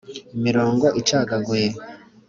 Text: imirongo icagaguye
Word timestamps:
imirongo 0.35 0.87
icagaguye 0.99 1.67